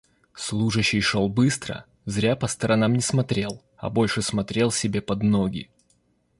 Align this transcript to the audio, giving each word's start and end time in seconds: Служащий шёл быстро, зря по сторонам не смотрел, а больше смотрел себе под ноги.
Служащий 0.33 0.99
шёл 0.99 1.29
быстро, 1.29 1.85
зря 2.07 2.35
по 2.35 2.47
сторонам 2.47 2.93
не 2.93 3.01
смотрел, 3.01 3.61
а 3.77 3.91
больше 3.91 4.23
смотрел 4.23 4.71
себе 4.71 4.99
под 4.99 5.21
ноги. 5.21 5.69